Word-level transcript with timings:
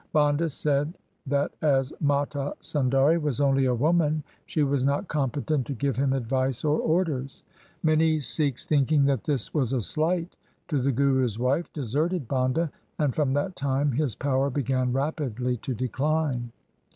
Banda 0.13 0.49
said 0.49 0.97
that 1.27 1.51
as 1.61 1.93
Mata 1.99 2.55
Sundari 2.59 3.21
was 3.21 3.39
only 3.39 3.65
a 3.65 3.75
woman 3.75 4.23
she 4.47 4.63
was 4.63 4.83
not 4.83 5.07
competent 5.07 5.67
to 5.67 5.73
give 5.75 5.95
him 5.95 6.11
advice 6.11 6.63
or 6.63 6.79
orders. 6.79 7.43
Many 7.83 8.17
Sikhs 8.19 8.65
thinking 8.65 9.05
that 9.05 9.25
this 9.25 9.53
was 9.53 9.73
a 9.73 9.81
slight 9.81 10.35
to 10.69 10.81
the 10.81 10.91
Guru's 10.91 11.37
wife, 11.37 11.71
deserted 11.71 12.27
Banda, 12.27 12.71
and 12.97 13.13
from 13.13 13.33
that 13.33 13.55
time 13.55 13.91
his 13.91 14.15
power 14.15 14.49
began 14.49 14.91
rapidly 14.91 15.57
to 15.57 15.75
decline. 15.75 16.51